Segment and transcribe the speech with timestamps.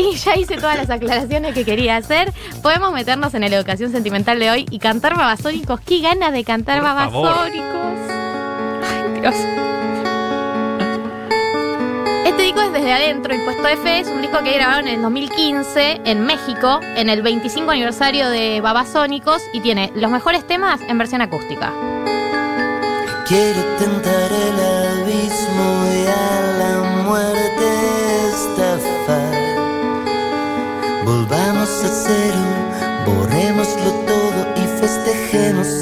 [0.00, 2.32] y ya hice todas las aclaraciones que quería hacer.
[2.62, 5.80] Podemos meternos en la educación sentimental de hoy y cantar babasónicos.
[5.80, 7.22] ¡Qué ganas de cantar Por favor.
[7.22, 7.70] babasónicos!
[8.88, 9.34] Ay, Dios.
[12.24, 16.00] Este disco es Desde Adentro, Impuesto F, es un disco que grabaron en el 2015
[16.04, 21.22] en México, en el 25 aniversario de Babasónicos, y tiene los mejores temas en versión
[21.22, 21.72] acústica.
[23.26, 24.69] Quiero tentar el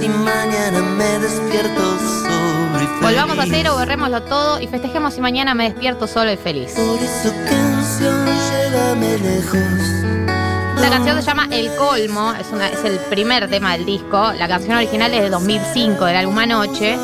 [0.03, 3.01] y mañana me despierto sobre feliz.
[3.01, 6.73] Volvamos a cero, borrémoslo todo y festejemos y mañana me despierto solo y feliz.
[6.73, 10.81] Por eso canción, llévame lejos.
[10.81, 14.33] La canción se llama El Colmo, es, una, es el primer tema del disco.
[14.37, 16.99] La canción original es de 2005, del álbum Anoche.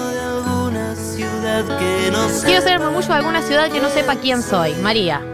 [2.45, 4.75] Quiero ser el murmullo de alguna ciudad que no sepa quién soy.
[4.75, 5.34] María.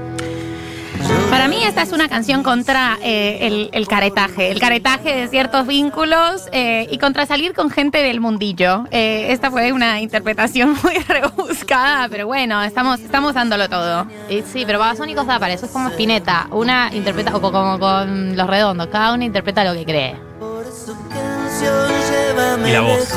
[1.30, 5.64] Para mí esta es una canción contra eh, el, el caretaje, el caretaje de ciertos
[5.66, 8.84] vínculos eh, y contra salir con gente del mundillo.
[8.90, 14.06] Eh, esta fue una interpretación muy rebuscada, pero bueno, estamos, estamos dándolo todo.
[14.52, 16.48] Sí, pero Babasónicos da para eso, es como Spinetta.
[16.50, 20.16] Una interpreta, o co- como con Los Redondos, cada uno interpreta lo que cree.
[20.40, 23.08] Por eso canción, llévame Y la voz.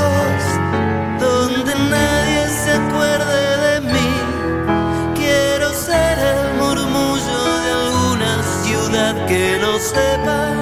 [9.13, 10.53] Ciudad que no sepa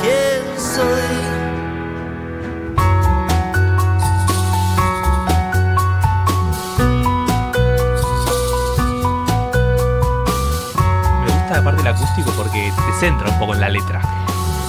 [0.00, 1.36] quién soy.
[11.24, 14.00] Me gusta aparte el acústico porque te centra un poco en la letra.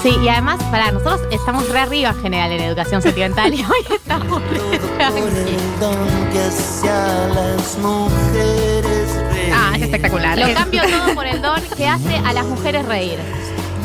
[0.04, 3.86] Sí, y además, para nosotros estamos re arriba en general en educación sentimental y hoy
[3.96, 5.20] estamos re Por tranqui.
[5.20, 8.77] el don que hacia las mujeres
[9.54, 10.38] Ah, es espectacular.
[10.38, 13.18] Lo cambio todo por el don que hace a las mujeres reír.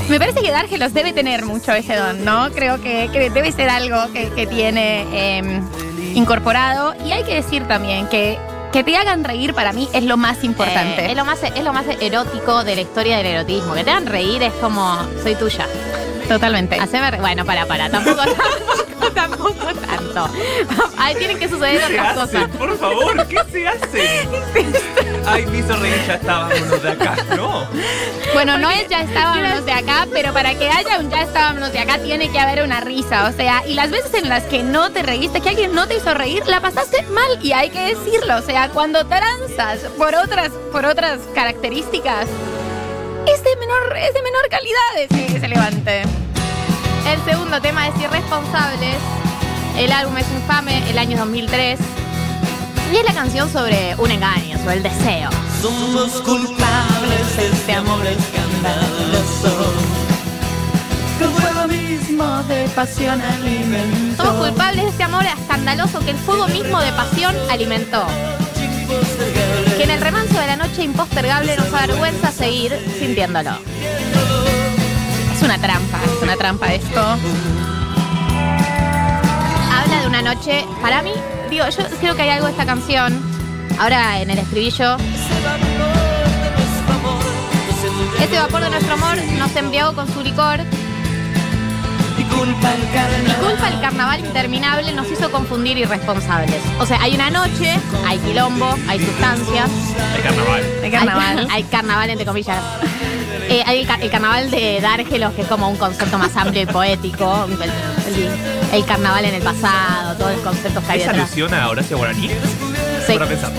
[0.09, 2.51] Me parece que Dargelos debe tener mucho ese don, ¿no?
[2.51, 5.61] Creo que, que debe ser algo que, que tiene eh,
[6.15, 6.95] incorporado.
[7.07, 8.39] Y hay que decir también que
[8.73, 11.05] que te hagan reír para mí es lo más importante.
[11.05, 13.75] Eh, es, lo más, es lo más erótico de la historia del erotismo.
[13.75, 15.67] Que te hagan reír es como, soy tuya.
[16.27, 16.79] Totalmente.
[16.81, 17.91] Haceme re- Bueno, para, para.
[17.91, 20.27] Tampoco, tampoco, tampoco tanto.
[20.97, 22.49] Ahí tienen que suceder ¿Qué se otras cosas.
[22.57, 24.29] Por favor, ¿qué se hace?
[25.33, 27.17] Ay, me hizo reír, ya estábamos de acá.
[27.35, 27.67] No.
[28.35, 31.79] Bueno, no es ya estábamos de acá, pero para que haya un ya estábamos de
[31.79, 33.27] acá tiene que haber una risa.
[33.29, 35.97] O sea, y las veces en las que no te reíste, que alguien no te
[35.97, 38.37] hizo reír, la pasaste mal y hay que decirlo.
[38.37, 42.27] O sea, cuando tranzas por otras, por otras características,
[43.27, 46.03] es de menor, es de menor calidad ese, ese levante.
[47.11, 48.97] El segundo tema es Irresponsables.
[49.79, 51.79] El álbum es infame, el año 2003.
[52.93, 55.31] Y es la canción sobre un engaño, sobre el deseo.
[55.63, 59.73] Somos culpables de este amor escandaloso.
[61.19, 64.25] Fuego mismo de pasión alimentó.
[64.25, 68.05] Somos culpables de este amor escandaloso que el fuego mismo de pasión alimentó.
[69.79, 73.53] Que en el remanso de la noche impostergable nos avergüenza seguir sintiéndolo.
[75.35, 77.01] Es una trampa, es una trampa esto.
[79.73, 81.13] Habla de una noche, para mí,
[81.53, 83.21] digo, yo creo que hay algo de esta canción.
[83.79, 84.97] Ahora en el estribillo,
[88.21, 90.61] este vapor de nuestro amor nos embriagó con su licor.
[92.19, 93.37] Y culpa el Mi carnaval.
[93.41, 96.61] culpa, el carnaval interminable nos hizo confundir irresponsables.
[96.79, 99.71] O sea, hay una noche, hay quilombo, hay sustancias.
[100.17, 100.63] El carnaval.
[100.83, 101.39] El carnaval.
[101.39, 102.59] Hay, hay carnaval, entre comillas.
[103.53, 106.63] Eh, hay el, ca- el carnaval de Dárgelos, que es como un concepto más amplio
[106.63, 107.47] y poético.
[108.73, 111.25] El, carnaval en el pasado, todos los conceptos que hay ¿Es detrás.
[111.27, 112.29] alusión a Horacio Guaraní?
[113.07, 113.13] Sí.
[113.13, 113.53] Para pensar.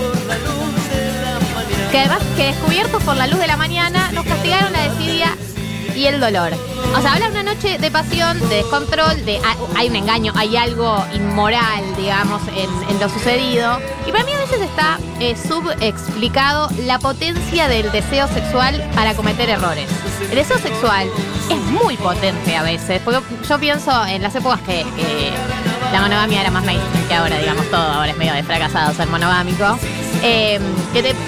[1.92, 5.36] Que además, que descubiertos por la luz de la mañana, nos castigaron la desidia
[5.94, 6.52] y el dolor.
[6.96, 10.56] O sea, habla una noche de pasión, de descontrol, de ah, hay un engaño, hay
[10.56, 13.78] algo inmoral, digamos, en, en lo sucedido.
[14.08, 19.88] Y para mí veces está eh, subexplicado la potencia del deseo sexual para cometer errores.
[20.28, 21.08] El deseo sexual
[21.50, 24.84] es muy potente a veces, porque yo pienso en las épocas que,
[25.92, 29.06] la monogamia era más mainstream que ahora, digamos, todo ahora es medio de fracasado ser
[29.08, 29.78] monogámico.
[30.22, 30.58] Eh,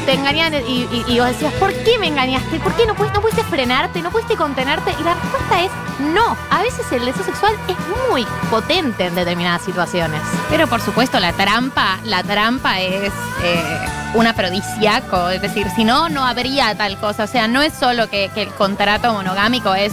[0.06, 2.60] te engañan y, y- vos decías, ¿por qué me engañaste?
[2.60, 4.00] ¿Por qué no pudiste, no pudiste frenarte?
[4.00, 4.94] ¿No pudiste contenerte?
[4.98, 5.70] Y la respuesta es
[6.14, 6.36] no.
[6.50, 7.76] A veces el deseo sexual es
[8.10, 10.20] muy potente en determinadas situaciones.
[10.48, 13.12] Pero por supuesto, la trampa, la trampa es
[13.42, 13.78] eh,
[14.14, 15.28] un afrodisíaco.
[15.30, 17.24] Es decir, si no, no habría tal cosa.
[17.24, 19.92] O sea, no es solo que, el contrato monogámico es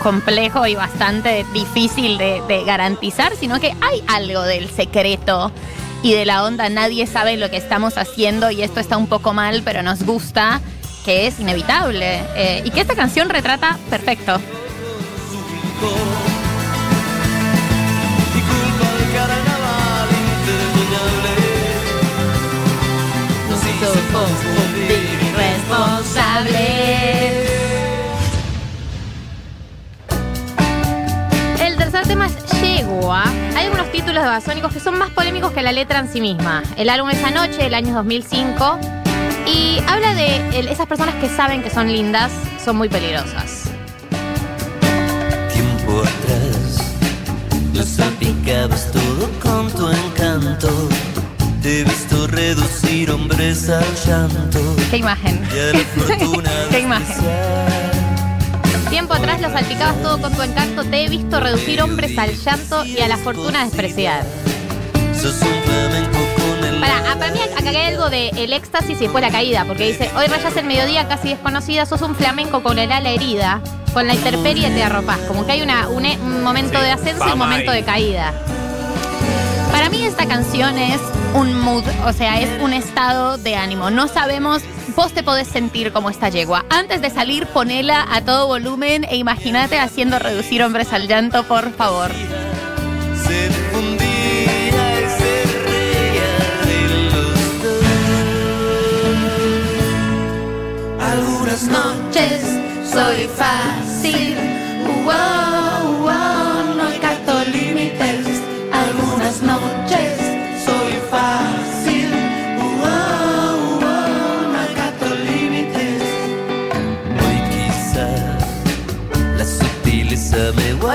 [0.00, 5.50] complejo y bastante difícil de garantizar, sino que hay algo del secreto
[6.02, 6.68] y de la onda.
[6.68, 10.60] Nadie sabe lo que estamos haciendo y esto está un poco mal, pero nos gusta.
[11.04, 14.38] que es inevitable eh, y que esta canción retrata perfecto.
[32.90, 36.62] Hay algunos títulos de Basónicos que son más polémicos que la letra en sí misma.
[36.76, 38.78] El álbum Esa Noche, del año 2005.
[39.46, 42.32] Y habla de esas personas que saben que son lindas,
[42.64, 43.64] son muy peligrosas.
[45.52, 46.94] Tiempo atrás,
[47.74, 50.88] lo salpicabas todo con tu encanto.
[51.62, 54.76] Te he visto reducir hombres al llanto.
[54.90, 55.46] Qué imagen.
[56.70, 57.87] Qué imagen.
[58.98, 60.82] Tiempo atrás lo salpicabas todo con tu encanto.
[60.82, 63.92] Te he visto reducir hombres al llanto y a la fortuna con el
[66.80, 70.10] Para, para mí acá hay algo de el éxtasis y después la caída, porque dice,
[70.16, 73.60] hoy rayas el mediodía casi desconocida, sos un flamenco con el ala herida,
[73.94, 75.18] con la intemperie te arropás.
[75.28, 78.32] Como que hay una, un, e- un momento de ascenso y un momento de caída.
[79.70, 80.98] Para mí esta canción es
[81.34, 83.90] un mood, o sea, es un estado de ánimo.
[83.90, 84.62] No sabemos,
[84.94, 86.64] vos te podés sentir como esta yegua.
[86.70, 91.72] Antes de salir, ponela a todo volumen e imagínate haciendo reducir hombres al llanto, por
[91.72, 92.10] favor.
[101.00, 102.42] Algunas noches
[102.90, 104.36] soy fácil,
[105.04, 105.57] wow,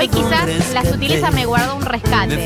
[0.04, 2.36] Hoy quizás la sutileza me guardó un rescate.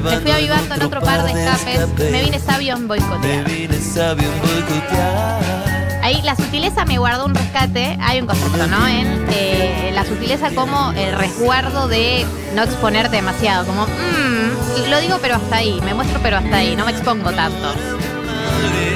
[0.00, 1.80] Me fui avivando en otro par de escapes.
[1.80, 2.10] escape.
[2.12, 3.44] Me vine sabio en Me boicotear.
[3.50, 6.00] vine sabio en boicotear.
[6.04, 7.98] Ahí la sutileza me guardó un rescate.
[8.00, 8.86] Hay un concepto, ¿no?
[8.86, 12.24] En eh, la sutileza como el resguardo de
[12.54, 13.66] no exponerte demasiado.
[13.66, 17.32] Como, mm, lo digo pero hasta ahí, me muestro pero hasta ahí, no me expongo
[17.32, 17.74] tanto.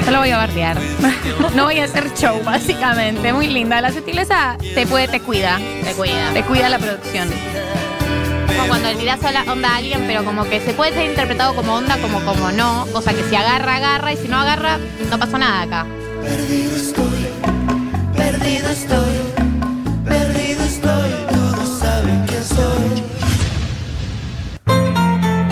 [0.05, 0.77] Yo lo voy a bardear.
[1.55, 3.31] No voy a hacer show, básicamente.
[3.33, 3.81] Muy linda.
[3.81, 5.59] La sutileza te puede, te cuida.
[5.83, 6.31] Te cuida.
[6.33, 7.29] Te cuida la producción.
[8.57, 11.09] Como cuando le tirás a la onda a alguien, pero como que se puede ser
[11.09, 12.85] interpretado como onda, como como no.
[12.93, 14.77] Cosa que si agarra, agarra, y si no agarra,
[15.09, 15.85] no pasó nada acá.
[16.23, 17.27] Perdido estoy,
[18.15, 19.13] perdido estoy,
[20.05, 21.11] perdido estoy.
[21.29, 23.03] Todos saben quién soy.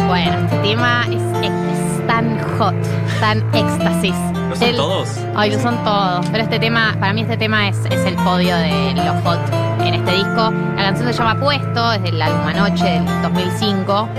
[0.07, 2.75] Bueno, este tema es, es tan hot,
[3.19, 4.15] tan éxtasis.
[4.49, 5.09] ¿No son El- todos?
[5.35, 6.25] Ay, lo son todos.
[6.31, 9.39] Pero este tema, para mí este tema es, es el podio de lo hot
[10.03, 10.53] este disco.
[10.75, 14.09] La canción se llama Puesto, es del álbum Anoche del 2005.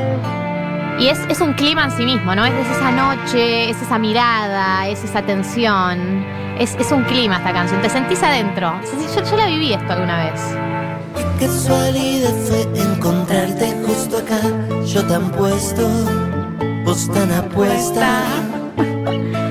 [0.98, 2.44] Y es, es un clima en sí mismo, ¿no?
[2.44, 6.24] Es, es esa noche, es esa mirada, es esa tensión.
[6.58, 7.82] Es, es un clima esta canción.
[7.82, 8.72] Te sentís adentro.
[9.14, 10.40] Yo, yo la viví esto alguna vez.
[11.38, 14.40] Qué casualidad fue encontrarte justo acá.
[14.86, 15.86] Yo tan puesto,
[16.84, 18.22] vos tan apuesta.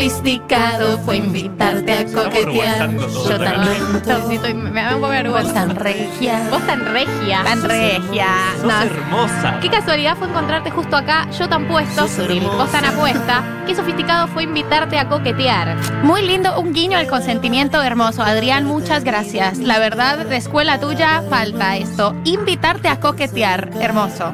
[0.00, 2.90] Qué sofisticado fue invitarte a coquetear.
[2.96, 4.28] Yo.
[4.28, 5.52] Sí, estoy- me da un poco de Vos vergüenza.
[5.52, 6.40] tan regia.
[6.50, 7.44] Vos tan regia.
[7.44, 8.26] Tan regia.
[8.56, 9.58] Sos No, hermosa.
[9.60, 12.56] Qué casualidad fue encontrarte justo acá, yo tan puesto, Sos hermosa.
[12.56, 13.42] vos tan apuesta.
[13.66, 15.76] Qué sofisticado fue invitarte a coquetear.
[16.02, 18.22] Muy lindo, un guiño al consentimiento hermoso.
[18.22, 19.58] Adrián, muchas gracias.
[19.58, 22.14] La verdad, de escuela tuya falta esto.
[22.24, 23.68] Invitarte a coquetear.
[23.78, 24.32] Hermoso.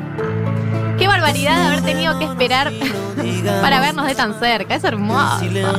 [0.99, 2.73] Qué barbaridad de haber tenido que esperar
[3.61, 4.75] para vernos de tan cerca.
[4.75, 5.39] Es hermoso.
[5.41, 5.75] Siento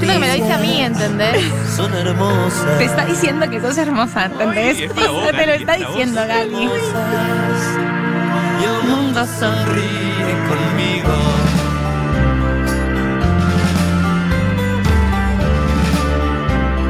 [0.00, 1.44] que me lo dice a mí, ¿entendés?
[1.74, 2.78] son hermosas.
[2.78, 4.88] Te está diciendo que sos hermosa, ¿entendés?
[4.94, 6.68] Voz, Te lo Gali, está diciendo, Gali.
[8.60, 11.14] Y el mundo sonríe conmigo.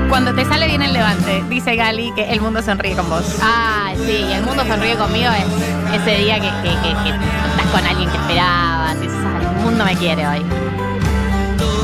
[0.09, 3.39] Cuando te sale bien el levante, dice Gali que el mundo sonríe con vos.
[3.43, 5.45] Ah, sí, el mundo sonríe conmigo es
[5.95, 8.97] ese día que, que- que- que estás con alguien que esperabas.
[8.97, 10.43] y dices, "Ah, el mundo me quiere hoy.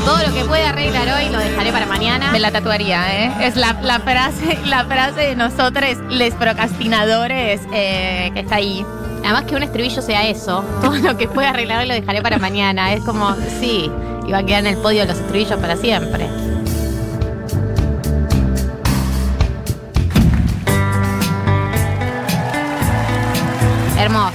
[0.05, 2.31] Todo lo que puede arreglar hoy lo dejaré para mañana.
[2.31, 3.31] Me la tatuaría, ¿eh?
[3.41, 8.85] Es la, la frase, la frase de nosotros, les procrastinadores, eh, que está ahí.
[9.23, 12.37] Además que un estribillo sea eso, todo lo que pueda arreglar hoy lo dejaré para
[12.37, 12.91] mañana.
[12.93, 13.89] Es como, sí,
[14.27, 16.27] iba a quedar en el podio de los estribillos para siempre.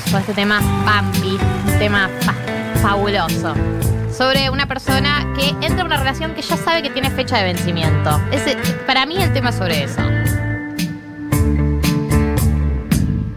[0.07, 2.35] Este tema Bambi, un tema fa-
[2.83, 3.55] fabuloso.
[4.17, 7.45] Sobre una persona que entra en una relación que ya sabe que tiene fecha de
[7.45, 8.21] vencimiento.
[8.33, 10.01] Ese, para mí el tema es sobre eso.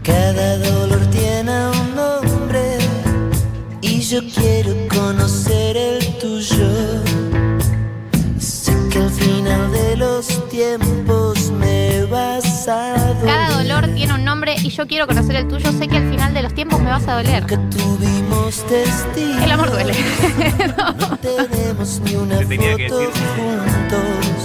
[0.02, 2.78] Cada dolor tiene un nombre
[3.80, 6.68] y yo quiero conocer el tuyo.
[8.38, 11.41] Sé que al final que los tiempos
[14.72, 15.70] yo quiero conocer el tuyo.
[15.72, 17.44] Sé que al final de los tiempos me vas a doler.
[17.44, 19.42] Que tuvimos testigos.
[19.42, 19.94] El amor duele.
[20.98, 24.41] No tenemos ni una Te tenía que foto decir.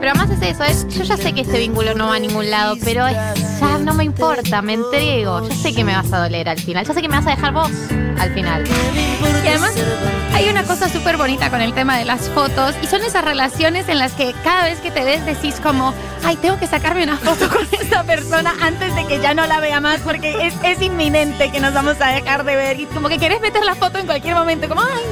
[0.00, 2.50] Pero además es eso, es, yo ya sé que este vínculo no va a ningún
[2.50, 3.16] lado, pero es-
[3.60, 5.46] ya no me importa, me entrego.
[5.48, 7.30] Ya sé que me vas a doler al final, ya sé que me vas a
[7.30, 7.70] dejar vos
[8.20, 8.64] al final.
[9.44, 9.72] Y además
[10.34, 13.88] hay una cosa súper bonita con el tema de las fotos y son esas relaciones
[13.88, 15.92] en las que cada vez que te ves decís como,
[16.24, 19.58] ay, tengo que sacarme una foto con esta persona antes de que ya no la
[19.60, 23.08] vea más porque es, es inminente que nos vamos a dejar de ver y como
[23.08, 25.02] que querés meter la foto en cualquier momento, como, ay,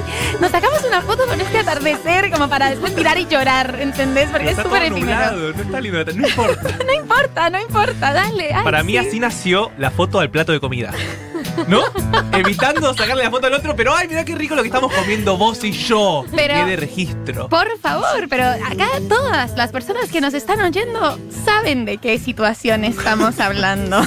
[0.40, 4.28] nos sacamos una foto con este atardecer como para después tirar y llorar, ¿entendés?
[4.30, 5.52] Porque es está súper efímero.
[5.54, 6.76] no está lindo, no importa.
[6.86, 8.52] No importa, no importa, dale.
[8.52, 8.98] ay, Para mí sí.
[8.98, 10.92] así nació la foto del plato de comida.
[11.68, 11.80] ¿No?
[12.32, 15.36] Evitando sacarle la foto al otro, pero ay, mira qué rico lo que estamos comiendo
[15.38, 16.24] vos y yo.
[16.34, 17.48] Pero- Quede registro.
[17.48, 22.84] Por favor, pero acá todas las personas que nos están oyendo saben de qué situación
[22.84, 24.00] estamos hablando.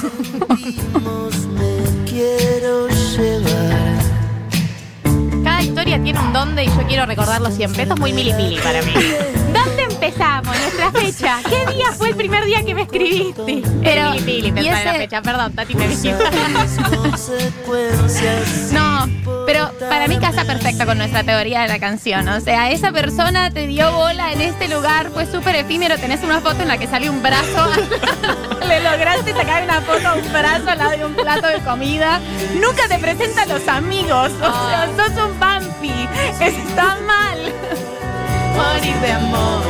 [5.44, 7.82] Cada historia tiene un dónde y yo quiero recordarlo siempre.
[7.82, 8.92] Esto es muy milipili para mí.
[9.52, 10.56] ¿Dónde empezamos?
[10.58, 11.38] Nuestra fecha.
[11.48, 13.62] ¿Qué día fue el primer día que me escribiste?
[13.82, 15.22] Pero, milipili, y pensar en la ese- fecha.
[15.22, 16.24] Perdón, Tati, me dijiste.
[18.72, 19.08] No,
[19.46, 22.28] pero para mí casa perfecta con nuestra teoría de la canción.
[22.28, 25.96] O sea, esa persona te dio bola en este lugar, fue súper efímero.
[25.98, 27.68] Tenés una foto en la que sale un brazo.
[28.68, 32.20] Le lograste sacar una foto a un brazo al lado de un plato de comida.
[32.54, 34.30] Nunca te presentan los amigos.
[34.40, 36.08] O sea, sos un vampi.
[36.40, 37.52] Está mal.
[38.56, 39.62] Morir de amor.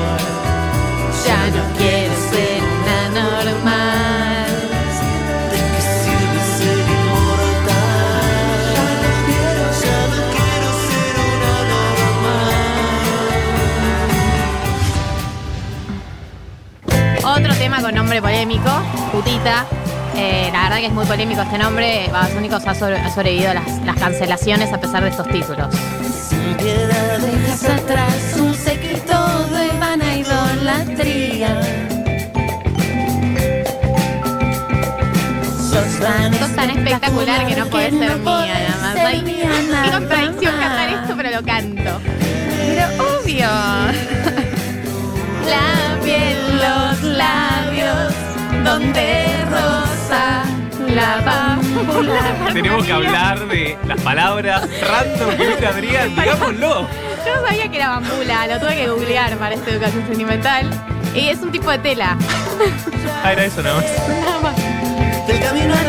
[1.26, 4.46] Ya no quiero ser una normal.
[5.50, 8.58] ¿De qué sirve ser inmortal?
[8.74, 11.54] Ya no quiero, ya no quiero ser una
[17.22, 17.38] normal.
[17.38, 18.70] Otro tema con nombre polémico,
[19.12, 19.66] putita.
[20.16, 22.08] Eh, la verdad que es muy polémico este nombre.
[22.12, 25.68] Babasónicos ha, sobre- ha sobrevivido a las, las cancelaciones a pesar de estos títulos.
[26.28, 28.36] Sin piedad dejas atrás
[36.94, 38.96] espectacular que no podés ser mía, nada más.
[38.96, 39.22] Ay,
[39.84, 42.00] Qué contradicción cantar esto, pero lo canto.
[42.66, 42.86] Pero
[43.18, 43.48] obvio.
[45.48, 48.14] La piel, los labios,
[48.62, 50.44] donde rosa
[50.94, 52.52] la bámbula.
[52.52, 56.86] Tenemos que hablar de las palabras random que dice Adrián, digámoslo.
[57.26, 60.68] Yo no sabía que era bambula, lo tuve que googlear para esta educación sentimental.
[61.14, 62.16] Y es un tipo de tela.
[63.24, 63.84] Ah, era eso nada más.
[64.08, 65.26] Nada más.
[65.26, 65.82] del camino a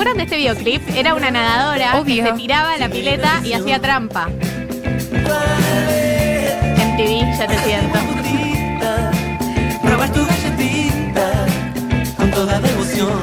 [0.00, 0.96] acuerdan de este videoclip?
[0.96, 2.24] Era una nadadora Obvio.
[2.24, 4.30] que se tiraba a la pileta y hacía trampa.
[6.78, 7.98] En TV, ya te siento.
[10.14, 11.46] Tu galletita
[12.16, 13.20] con toda devoción.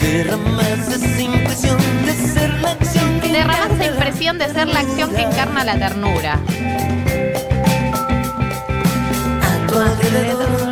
[0.00, 4.66] Derramas esa impresión de ser la acción que Derramas esa encarna la impresión de ser
[4.66, 6.40] la acción que encarna la ternura.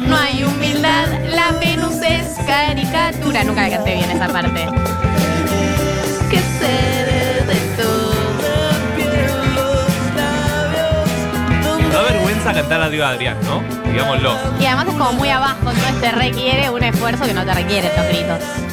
[0.08, 2.36] No hay humildad, la Venus es
[3.30, 4.66] Nunca la canté bien esa parte.
[6.30, 8.10] Que ser de todo.
[11.92, 13.62] Da vergüenza cantar adiós a Adrián, ¿no?
[13.90, 14.36] Digámoslo.
[14.60, 17.86] Y además es como muy abajo, entonces te requiere un esfuerzo que no te requiere
[17.86, 18.69] estos gritos.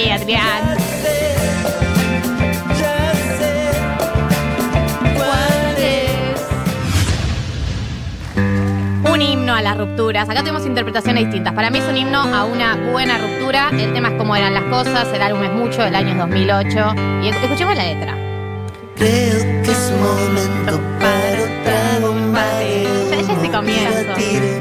[0.00, 0.78] ¿Por qué, Adrián?
[5.76, 6.40] Es.
[9.10, 10.28] Un himno a las rupturas.
[10.28, 11.52] Acá tenemos interpretaciones distintas.
[11.52, 13.68] Para mí es un himno a una buena ruptura.
[13.72, 15.08] El tema es cómo eran las cosas.
[15.12, 16.94] El álbum es mucho, del año 2008.
[17.22, 18.16] Y escuchemos la letra.
[18.96, 21.29] Creo que es momento para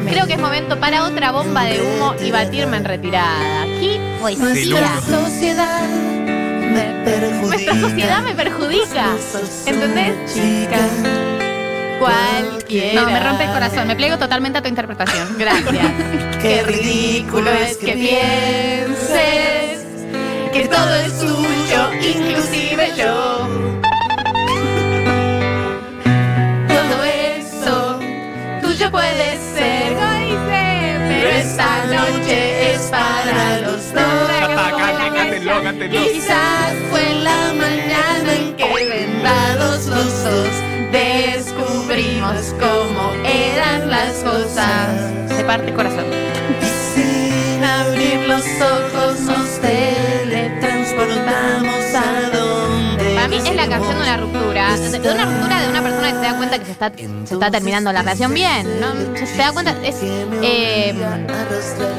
[0.09, 3.65] Creo que es momento para otra bomba de humo y batirme en retirada.
[3.79, 4.79] ¿Qué poesía?
[4.79, 7.47] Nuestra sociedad me perjudica.
[7.47, 9.05] Nuestra sociedad me perjudica.
[9.65, 10.33] ¿Entendés?
[10.33, 10.79] Chica,
[11.99, 13.01] Cualquiera.
[13.01, 13.87] No, me rompe el corazón.
[13.87, 15.37] Me pliego totalmente a tu interpretación.
[15.37, 15.91] Gracias.
[16.41, 19.79] qué ridículo es que pienses
[20.51, 22.68] que todo es tuyo, inclusive
[28.89, 29.95] eso tuyo puede ser,
[31.07, 34.29] pero esta noche es para los dos.
[35.91, 40.49] Quizás fue la mañana en que vendados los dos
[40.91, 45.35] descubrimos cómo eran las cosas.
[45.35, 46.05] Se parte el corazón.
[46.61, 49.49] Y sin abrir los ojos nos
[53.79, 54.77] De una ruptura.
[54.77, 57.51] De una ruptura de una persona que se da cuenta que se está, se está
[57.51, 58.67] terminando la relación bien.
[58.79, 59.15] ¿no?
[59.15, 59.71] Se da cuenta.
[59.83, 60.93] Es, eh,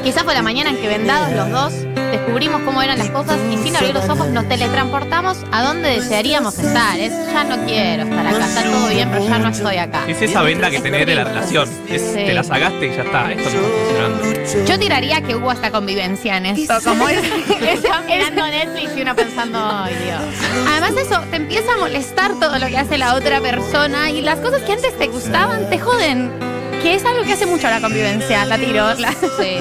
[0.03, 1.73] quizás fue la mañana en que vendados los dos
[2.11, 6.59] descubrimos cómo eran las cosas y sin abrir los ojos nos teletransportamos a donde desearíamos
[6.59, 6.99] estar.
[6.99, 10.01] Es ya no quiero estar acá, está todo bien, pero ya no estoy acá.
[10.07, 11.69] Es esa venda que tenés de la relación.
[11.89, 12.17] Es, Sí.
[12.25, 13.31] Te la sacaste y ya está.
[13.31, 14.65] Esto no está funcionando.
[14.67, 16.73] Yo tiraría que hubo hasta convivencia en esto.
[16.83, 17.17] Como es,
[17.61, 20.67] es- Estaba es- mirando Netflix y uno pensando, ay Dios.
[20.69, 24.39] Además eso, te empieza a molestar todo lo que hace la otra persona y las
[24.39, 26.50] cosas que antes te gustaban te joden.
[26.83, 28.93] Que es algo que hace mucho la convivencia, la tiro.
[28.95, 29.17] la- Sí.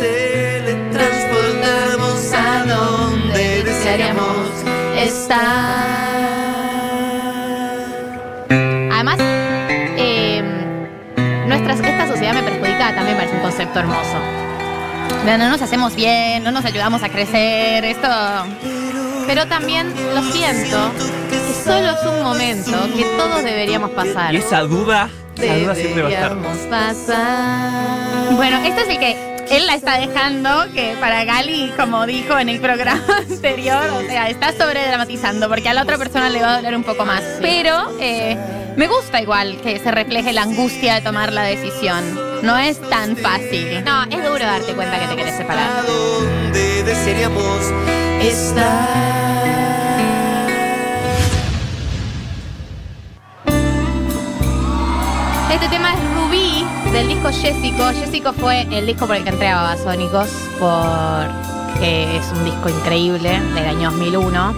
[0.00, 4.48] teletransportamos a donde desearíamos
[4.96, 5.38] estar.
[8.92, 10.42] Además, eh,
[11.46, 14.18] nuestras, esta sociedad me perjudica también parece un concepto hermoso.
[15.24, 18.08] No, no nos hacemos bien, no nos ayudamos a crecer, esto...
[19.26, 20.90] Pero también lo siento
[21.28, 24.32] que solo es un momento que todos deberíamos pasar.
[24.32, 28.34] Y esa duda, Deberíamos pasar.
[28.34, 32.48] Bueno, este es el que él la está dejando, que para Gali, como dijo en
[32.48, 36.56] el programa anterior, o sea, está sobredramatizando, porque a la otra persona le va a
[36.56, 37.22] doler un poco más.
[37.40, 38.36] Pero eh,
[38.76, 42.18] me gusta igual que se refleje la angustia de tomar la decisión.
[42.42, 43.82] No es tan fácil.
[43.84, 45.78] No, es duro darte cuenta que te querés separar.
[45.78, 47.72] A donde desearíamos
[48.20, 49.27] estar.
[55.50, 57.84] Este tema es Rubí del disco Jessico.
[57.98, 60.28] Jessico fue el disco por el que entré a Babasónicos,
[60.58, 64.54] porque es un disco increíble del año 2001.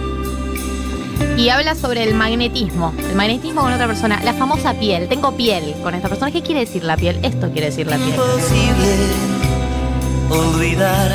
[1.37, 5.07] Y habla sobre el magnetismo, el magnetismo con otra persona, la famosa piel.
[5.07, 6.29] Tengo piel con esta persona.
[6.29, 7.19] ¿Qué quiere decir la piel?
[7.23, 8.09] Esto quiere decir la piel.
[8.09, 8.97] Imposible
[10.29, 11.11] olvidar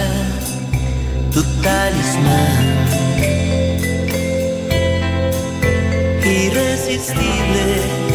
[1.34, 2.86] tu talismán.
[6.24, 8.05] Irresistible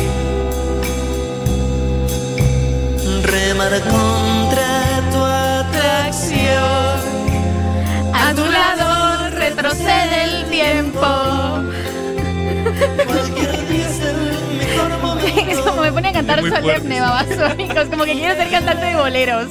[3.70, 6.52] remar contra tu atracción.
[8.14, 11.08] A tu lado retrocede el tiempo.
[13.06, 15.52] Cualquier día es el mejor momento.
[15.52, 19.48] Es como me pone a cantar solemne, babasónicos, como que quiero ser cantante de boleros.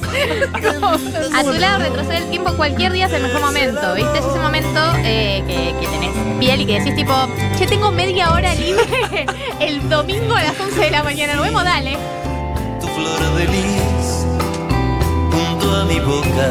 [1.35, 4.19] A tu lado retrocede el tiempo, cualquier día es el mejor momento, ¿viste?
[4.19, 7.13] Es ese momento eh, que, que tenés piel y que decís tipo,
[7.57, 8.85] che, tengo media hora libre
[9.59, 11.97] el domingo a las 11 de la mañana, nos vemos, dale.
[12.79, 14.00] tu flor de lis
[15.61, 16.47] junto a mi boca.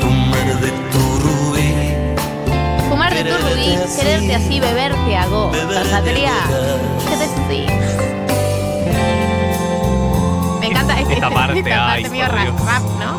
[0.00, 1.74] Fumar de tu rubí.
[2.88, 5.52] Fumar de tu rubí, quererte así, beberte a go.
[5.90, 6.32] Satria,
[7.08, 7.72] ¿qué decís?
[10.60, 13.18] Me encanta este, Esta parte, esta ay, medio por rap, ¿no?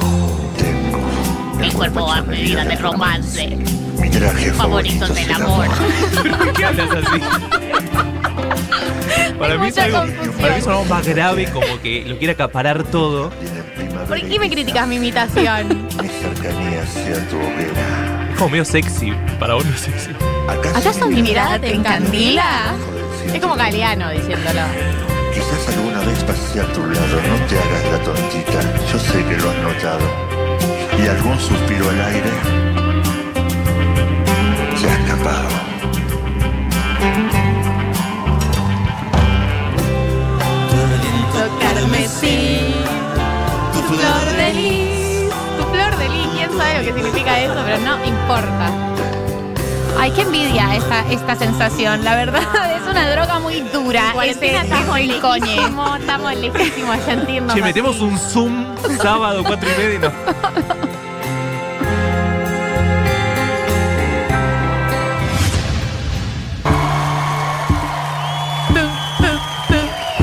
[1.59, 3.57] Mi cuerpo a medida de romance,
[3.99, 5.67] Mi traje favorito del amor.
[5.67, 7.21] ¿Por qué hablas así?
[9.39, 10.33] Para mí, es algo, confusión.
[10.35, 13.31] para mí es algo más grave, como que lo quiere acaparar todo.
[14.07, 15.87] ¿Por qué me criticas mi imitación?
[16.01, 18.29] Mi cercanía hacia tu hoguera.
[18.31, 19.13] Es como medio sexy.
[19.39, 20.11] Para vos no es sexy.
[20.73, 22.75] ¿Acaso mi mirada te encandila?
[23.25, 24.61] Es Es como Galeano diciéndolo.
[25.33, 29.37] Quizás alguna vez pasé a tu lado, no te hagas la tontita, yo sé que
[29.37, 30.05] lo has notado.
[30.97, 32.65] Y algún suspiro al aire
[47.05, 48.71] significa eso, pero no importa.
[49.97, 52.03] Ay, qué envidia esta, esta sensación.
[52.03, 52.41] La verdad,
[52.75, 54.11] es una droga muy dura.
[54.13, 55.55] Cuarentena Ese estamos el coñe.
[55.55, 58.03] lejísimos, estamos lejísimos a sentirnos Che, metemos así.
[58.05, 58.65] un Zoom
[59.01, 60.11] sábado, cuatro y media y no.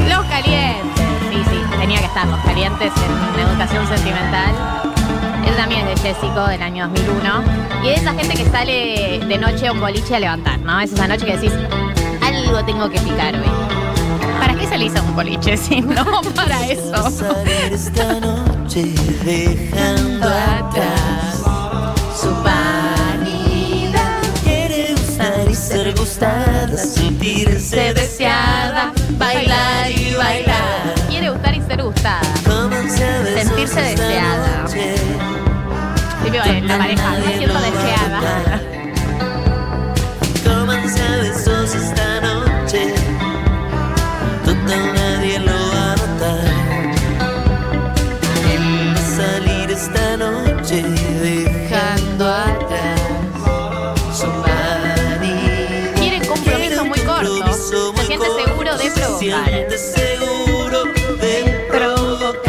[0.08, 0.92] Los calientes.
[1.30, 4.81] Sí, sí, tenía que estar los calientes en, en educación sentimental.
[5.52, 7.84] Él también es de Jessico del año 2001.
[7.84, 10.80] Y es esa gente que sale de noche a un boliche a levantar, ¿no?
[10.80, 11.52] Es esa noche que decís,
[12.22, 13.50] algo tengo que picar hoy.
[14.40, 17.06] ¿Para qué se le hizo un boliche si no para eso?
[17.70, 21.42] esta noche dejando atrás
[22.18, 24.22] su vanidad.
[24.42, 30.94] Quiere gustar y ser gustada, sentirse deseada, bailar y bailar.
[31.10, 32.20] Quiere gustar y ser gustada.
[32.20, 34.61] A Sentirse esta
[36.46, 37.10] la pareja.
[37.12, 38.60] Me siento deseada.
[40.44, 42.94] Cómanse a besos esta noche.
[44.44, 46.44] Total nadie lo va a notar.
[48.52, 50.82] Él va a salir esta noche
[51.22, 53.00] dejando atrás
[54.18, 55.94] su vanidad.
[55.96, 57.52] Quiere un compromiso muy corto.
[57.52, 60.84] Se siente seguro
[61.20, 62.42] de provocar.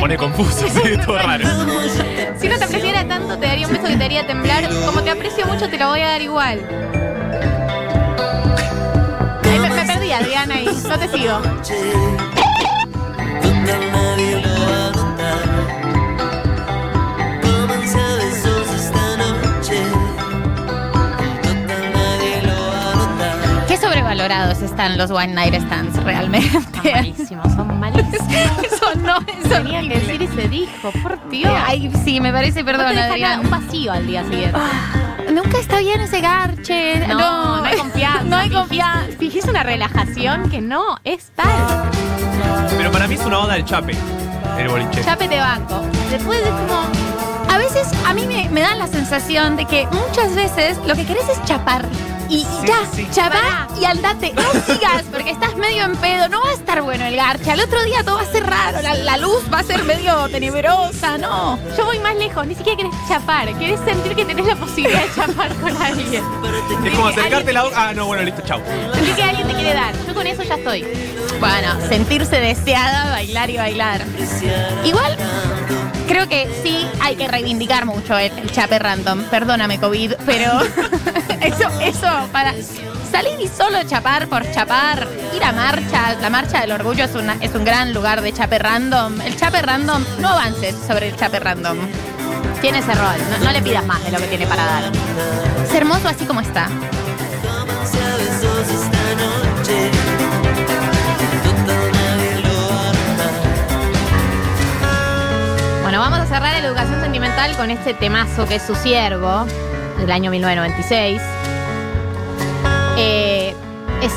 [0.00, 1.46] Pone confuso, sí, todo raro.
[2.40, 4.68] si no te apreciara tanto, te daría un beso que te haría temblar.
[4.86, 6.60] Como te aprecio mucho, te lo voy a dar igual.
[9.44, 10.68] Ay, me, me perdí, Adriana, ahí.
[10.88, 11.40] No te sigo.
[24.30, 26.52] Están los One Night Stands realmente.
[26.52, 28.22] Son malísimos, son malísimos.
[28.64, 31.52] eso no, eso Tenía que decir y se dijo, por Dios.
[31.66, 33.40] Ay, sí, me parece, perdón, Adrián.
[33.40, 34.56] un vacío al día siguiente.
[35.32, 37.04] Nunca está bien ese garche.
[37.08, 38.22] No, no hay confianza.
[38.22, 39.16] No hay confianza.
[39.18, 41.90] Fijís una relajación que no es tal.
[42.76, 43.96] Pero para mí es una onda del chape,
[44.58, 45.02] el boliche.
[45.02, 45.82] Chape te banco.
[46.08, 47.52] Después es como.
[47.52, 51.04] A veces a mí me, me da la sensación de que muchas veces lo que
[51.04, 51.84] querés es chapar.
[52.30, 53.08] Y ya, sí.
[53.12, 54.32] chapá y andate.
[54.32, 56.28] No sigas porque estás medio en pedo.
[56.28, 57.50] No va a estar bueno el garche.
[57.50, 58.80] Al otro día todo va a ser raro.
[58.82, 61.18] La, la luz va a ser medio tenebrosa.
[61.18, 61.58] No.
[61.76, 65.14] Yo voy más lejos, ni siquiera querés chapar, querés sentir que tenés la posibilidad de
[65.14, 66.22] chapar con alguien.
[66.84, 67.88] Es como acercarte la boca.
[67.88, 68.60] Ah, no, bueno, listo, chau.
[68.94, 69.92] Sentir que alguien te quiere dar.
[70.06, 70.86] Yo con eso ya estoy.
[71.40, 74.04] Bueno, sentirse deseada, bailar y bailar.
[74.84, 75.16] Igual,
[76.10, 79.22] creo que sí hay que reivindicar mucho el, el chape random.
[79.24, 80.60] Perdóname, COVID, pero
[81.40, 82.52] eso, eso, para
[83.10, 86.20] salir y solo chapar por chapar, ir a marchas.
[86.20, 89.20] La marcha del orgullo es, una, es un gran lugar de chape random.
[89.20, 91.78] El chape random, no avances sobre el chape random.
[92.60, 94.92] Tiene ese rol, no, no le pidas más de lo que tiene para dar.
[95.64, 96.68] Es hermoso así como está.
[106.30, 109.46] Cerrar la educación sentimental con este temazo que es su siervo,
[109.98, 111.20] del año 1996.
[112.96, 113.52] Eh,
[114.00, 114.12] es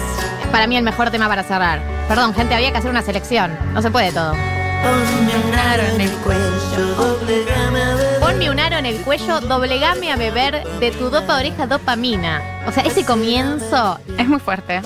[0.51, 1.81] para mí el mejor tema para cerrar.
[2.07, 3.57] Perdón, gente, había que hacer una selección.
[3.73, 4.33] No se puede todo.
[8.33, 12.41] Ponme un aro en el cuello, doblegame a beber de tu dopa oreja dopamina.
[12.65, 14.81] O sea, ese comienzo, Es muy fuerte.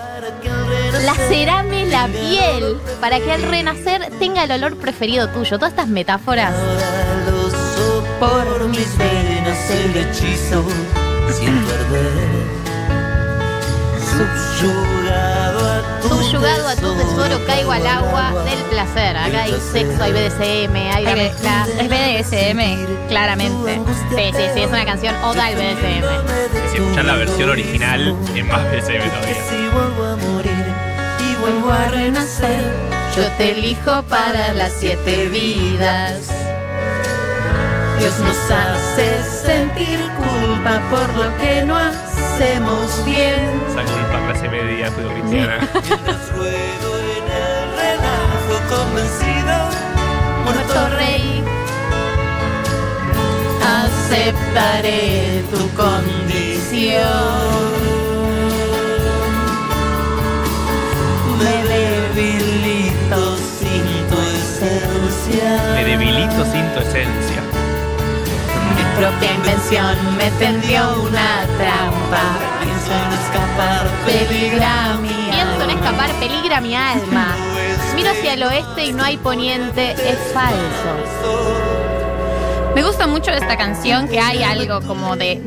[1.06, 5.58] lacerame la piel para que al renacer tenga el olor preferido tuyo.
[5.58, 6.54] Todas estas metáforas.
[8.20, 10.66] Por mis venas el hechizo
[11.32, 12.48] siento arder.
[14.10, 15.37] Subyugado a tu
[16.32, 19.16] Subyugado a tu tesoro, caigo al agua del placer.
[19.16, 21.66] Acá hay sexo, hay BDSM, hay una mezcla.
[21.80, 23.82] Es BDSM, claramente.
[24.10, 26.04] Sí, sí, sí, es una canción oda al BDSM.
[26.66, 29.10] Y si escuchar la versión original, es más Que todavía.
[29.50, 30.66] si vuelvo a morir
[31.20, 32.74] y vuelvo a renacer,
[33.16, 36.30] yo te elijo para las siete vidas.
[38.00, 42.07] Dios nos hace sentir culpa por lo que no hacemos
[43.06, 43.62] bien.
[43.68, 45.58] Esa culpa clase media judio-cristiana.
[45.74, 49.56] Mientras ruedo en el relajo convencido,
[50.44, 51.44] muerto rey,
[53.64, 56.98] aceptaré tu condición.
[61.40, 65.74] Me debilito sin tu esencia.
[65.74, 67.42] Me debilito sin tu esencia.
[68.76, 72.38] Mi propia invención me tendió una trampa.
[72.64, 77.36] Pienso en escapar, peligra mi Pienso en escapar, peligra mi alma.
[77.96, 81.58] Miro hacia el oeste y no hay poniente, es falso.
[82.76, 85.42] Me gusta mucho esta canción que hay algo como de,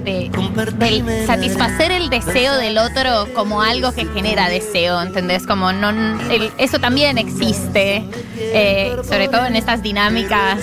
[1.26, 5.46] satisfacer el deseo del otro como algo que genera deseo, ¿entendés?
[5.46, 8.04] Como no el- eso también existe,
[8.36, 10.58] eh, sobre todo en estas dinámicas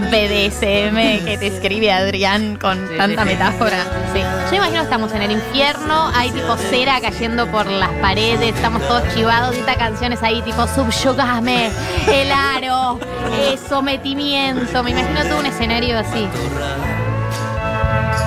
[0.00, 3.84] BDSM que te escribe Adrián con tanta metáfora.
[4.12, 4.20] Sí.
[4.50, 8.86] Yo imagino que estamos en el infierno, hay tipo cera cayendo por las paredes, estamos
[8.86, 11.70] todos chivados y esta canción es ahí tipo subyugame,
[12.08, 12.98] el aro,
[13.32, 14.82] eh, sometimiento.
[14.82, 16.28] Me imagino todo un escenario así.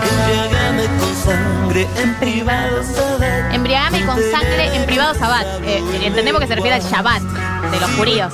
[0.03, 3.53] Embriágame con sangre en privado, sabed.
[3.53, 5.45] Embriagame con sangre en privado sabbat.
[5.63, 8.33] Eh, entendemos que se refiere al Shabbat de los judíos.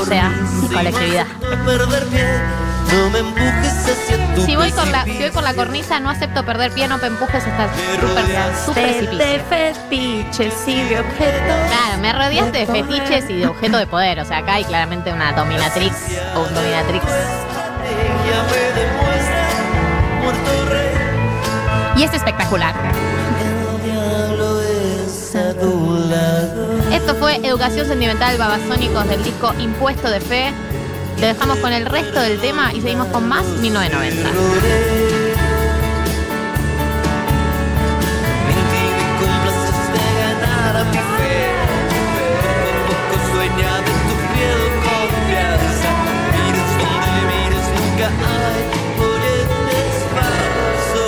[0.00, 0.32] O sea,
[0.72, 1.26] colectividad.
[2.92, 6.10] No me empujes hacia tu Si voy, con la, si voy con la cornisa, no
[6.10, 7.68] acepto perder pie, no te empujes hasta
[8.64, 9.18] su precipicio.
[9.18, 11.56] de fetiches y de objetos.
[11.68, 14.20] Claro, me rodeaste de fetiches y de objeto de poder.
[14.20, 15.94] O sea, acá hay claramente una dominatrix
[16.34, 17.04] o un dominatrix.
[17.04, 18.28] Me.
[22.00, 22.74] Y es espectacular.
[26.92, 30.52] Esto fue Educación Sentimental Babasónicos del disco Impuesto de Fe.
[31.20, 34.30] Te dejamos con el resto del tema y seguimos con más 1990.
[38.46, 41.40] Mentí y complaciste ganar a mi fe.
[42.62, 45.90] Pero poco sueña de tu miedo confianza.
[46.34, 48.62] Mires donde mires, nunca hay
[49.02, 51.06] orientes falso.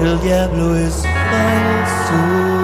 [0.00, 2.57] El diablo es falso.